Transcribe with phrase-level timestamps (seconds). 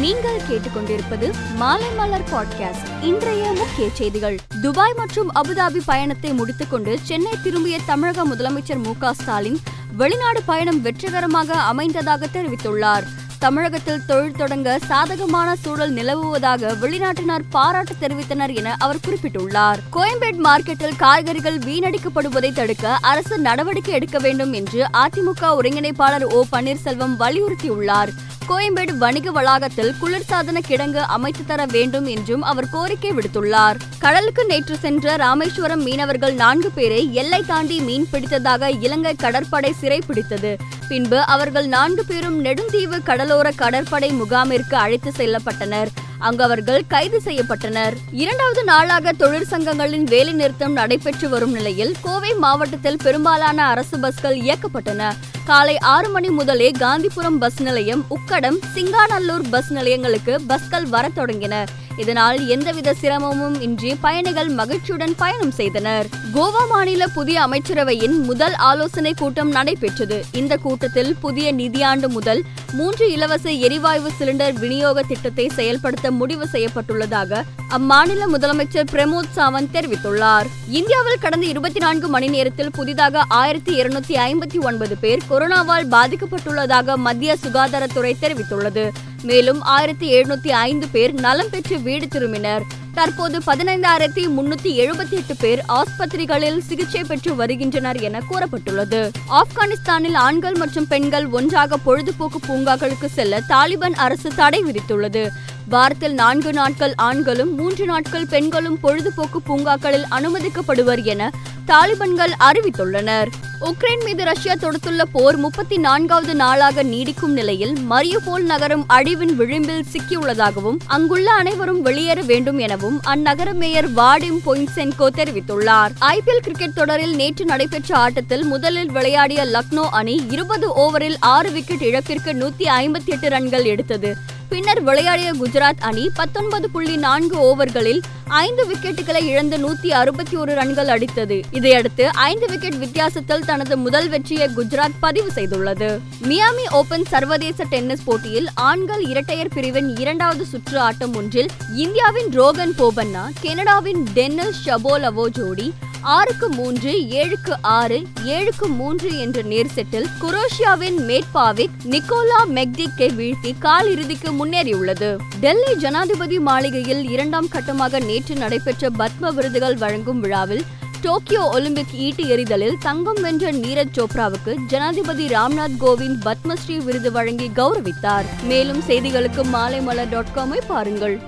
[0.00, 4.36] நீங்கள் கேட்டுக்கொண்டிருப்பது மாலை மலர் பாட்காஸ்ட் இன்றைய முக்கிய செய்திகள்.
[4.62, 9.58] துபாய் மற்றும் அபுதாபி பயணத்தை முடித்துக்கொண்டு சென்னை திரும்பிய தமிழக முதலமைச்சர் மு ஸ்டாலின்
[9.96, 13.02] வெளிநாடு பயணம் வெற்றிகரமாக அமைந்ததாக தெரிவித்துள்ளார்.
[13.38, 19.78] தமிழகத்தில் தொழில் தொடங்க சாதகமான சூழல் நிலவுவதாக வெளிநாட்டினர் பாராட்டு தெரிவித்தனர் என அவர் குறிப்பிட்டுள்ளார்.
[19.92, 28.08] கோயம்பேட் மார்க்கெட்டில் காய்கறிகள் வீணடிக்கப்படுவதை தடுக்க அரசு நடவடிக்கை எடுக்க வேண்டும் என்று அதிமுக ஒருங்கிணைப்பாளர் ஓ பன்னீர்செல்வம் வலியுறுத்தியுள்ளார்.
[28.48, 33.76] கோயம்பேடு வணிக வளாகத்தில் குளிர்சாதன கிடங்கு அமைத்து தர வேண்டும் என்றும் அவர் கோரிக்கை விடுத்துள்ளார்.
[33.98, 40.56] கடலுக்கு நேற்று சென்ற ராமேஸ்வரம் மீனவர்கள் நான்கு பேரை எல்லை தாண்டி மீன் பிடித்ததாக இலங்கை கடற்படை சிறைப்பிடித்தது.
[40.88, 45.86] பின்பு அவர்கள் நான்கு பேரும் நெடுந்தீவு கடலோர கடற்படை முகாமிற்கு அழைத்து செல்லப்பட்டனர்.
[46.18, 47.92] அங்கு அவர்கள் கைது செய்யப்பட்டனர்.
[48.12, 55.12] இரண்டாவது நாளாக தொழிற்சங்கங்களின் வேலை நிறுத்தம் நடைபெற்று வரும் நிலையில் கோவை மாவட்டத்தில் பெரும்பாலான அரசு பஸ்கள் இயக்கப்பட்டன.
[55.44, 61.66] காலை ஆறு மணி முதலே காந்திபுரம் பஸ் நிலையம் உக்கடம் சிங்காநல்லூர் பஸ் நிலையங்களுக்கு பஸ்கள் வரத் தொடங்கின.
[61.98, 66.06] இதனால் எந்தவித சிரமமும் இன்றி பயணிகள் மகிழ்ச்சியுடன் பயணம் செய்தனர்.
[66.34, 70.24] கோவா மாநில புதிய அமைச்சரவையின் முதல் ஆலோசனை கூட்டம் நடைபெற்றது.
[70.32, 78.26] இந்த கூட்டத்தில் புதிய நிதியாண்டு முதல் மூன்று இலவச எரிவாயு சிலிண்டர் விநியோக திட்டத்தை செயல்படுத்த முடிவு செய்யப்பட்டுள்ளதாக அம்மாநில
[78.32, 80.46] முதலமைச்சர் பிரமோத் சாவந்த் தெரிவித்துள்ளார்.
[80.68, 87.36] இந்தியாவில் கடந்த இருபத்தி நான்கு மணி நேரத்தில் புதிதாக ஆயிரத்தி இருநூத்தி ஐம்பத்தி ஒன்பது பேர் கொரோனாவால் பாதிக்கப்பட்டுள்ளதாக மத்திய
[87.42, 88.90] சுகாதாரத்துறை தெரிவித்துள்ளது.
[89.22, 92.62] மேலும் ஆயிரத்தி எழுநூத்தி ஐந்து பேர் நலம் பெற்று வீடு திரும்பினர்.
[92.98, 99.10] தற்போது பதினைந்தாயிரத்தி முன்னூத்தி எழுபத்தி எட்டு பேர் ஆஸ்பத்திரிகளில் சிகிச்சை பெற்று வருகின்றனர் என கூறப்பட்டுள்ளது.
[99.40, 105.28] ஆப்கானிஸ்தானில் ஆண்கள் மற்றும் பெண்கள் ஒன்றாக பொழுதுபோக்கு பூங்காக்களுக்கு செல்ல தாலிபான் அரசு தடை விதித்துள்ளது.
[105.68, 111.30] வாரத்தில் நான்கு நாட்கள் ஆண்களும் மூன்று நாட்கள் பெண்களும் பொழுதுபோக்கு பூங்காக்களில் அனுமதிக்கப்படுவர் என
[111.66, 113.28] தாலிபான்கள் அறிவித்துள்ளனர்.
[113.60, 120.78] உக்ரைன் மீது ரஷ்யா தொடுத்துள்ள போர் முப்பத்தி நான்காவது நாளாக நீடிக்கும் நிலையில் மரியுபோல் நகரம் அழிவின் விளிம்பில் சிக்கியுள்ளதாகவும்
[120.86, 125.90] அங்குள்ள அனைவரும் வெளியேற வேண்டும் எனவும் அந்நகர மேயர் வாடிம் பொயின்சென்கோ தெரிவித்துள்ளார்.
[126.00, 132.32] ஐபிஎல் கிரிக்கெட் தொடரில் நேற்று நடைபெற்ற ஆட்டத்தில் முதலில் விளையாடிய லக்னோ அணி இருபது ஓவரில் ஆறு விக்கெட் இழப்பிற்கு
[132.32, 134.16] நூத்தி ஐம்பத்தி எட்டு ரன்கள் எடுத்தது.
[134.48, 140.86] பின்னர் விளையாடிய குஜராத் அணி பத்தொன்பது புள்ளி நான்கு ஓவர்களில் ஐந்து விக்கெட்டுகளை இழந்து நூத்தி அறுபத்தி ஒரு ரன்கள்
[140.86, 141.42] அடித்தது.
[141.50, 146.00] இதையடுத்து ஐந்து விக்கெட் வித்தியாசத்தில் தனது முதல் வெற்றியை குஜராத் பதிவு செய்துள்ளது.
[146.22, 153.30] மியாமி ஓபன் சர்வதேச டென்னிஸ் போட்டியில் ஆண்கள் இரட்டையர் பிரிவின் இரண்டாவது சுற்று ஆட்டம் ஒன்றில் இந்தியாவின் ரோகன் போபண்ணா
[153.40, 155.72] கனடாவின் டென்னிஸ் ஷபோலவோ ஜோடி
[156.02, 163.90] ஆறுக்கு மூன்று ஏழுக்கு ஆறு ஏழுக்கு மூன்று என்ற நேர் செட்டில் குரோஷியாவின் மேட்பாவிக் நிக்கோலா மெக்டிக்கை வீழ்த்தி கால்
[163.90, 165.16] இறுதிக்கு முன்னேறியுள்ளது.
[165.40, 170.64] டெல்லி ஜனாதிபதி மாளிகையில் இரண்டாம் கட்டமாக நேற்று நடைபெற்ற பத்ம விருதுகள் வழங்கும் விழாவில்
[171.02, 178.24] டோக்கியோ ஒலிம்பிக் ஈட்டு எறிதலில் தங்கம் வென்ற நீரஜ் சோப்ராவுக்கு ஜனாதிபதி ராம்நாத் கோவிந்த் பத்மஸ்ரீ விருது வழங்கி கௌரவித்தார்.
[178.42, 181.20] மேலும் செய்திகளுக்கு மாலைமலர் டாட் காமை பாருங்கள்.